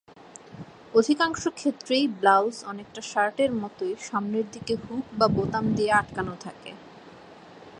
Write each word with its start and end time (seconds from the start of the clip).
অধিকাংশ 0.93 1.41
ক্ষেত্রেই 1.55 2.05
ব্লাউজ 2.19 2.55
অনেকটা 2.63 3.01
শার্টের 3.01 3.51
মতোই 3.53 3.93
সামনের 3.99 4.45
দিকে 4.51 4.73
হুক 4.83 5.05
বা 5.19 5.27
বোতাম 5.27 5.65
দিয়ে 5.75 5.91
আটকানো 5.91 6.35
থাকে। 6.41 6.71